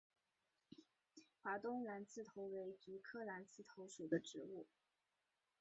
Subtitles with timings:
[1.43, 4.65] 华东蓝刺头为菊科蓝刺头属的植物。